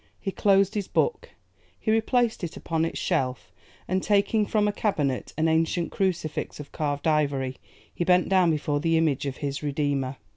[0.19, 1.29] He closed his book,
[1.79, 3.51] he replaced it upon its shelf,
[3.87, 7.57] and, taking from a cabinet an ancient crucifix of carved ivory,
[7.93, 10.17] he bent down before the image of his Redeemer.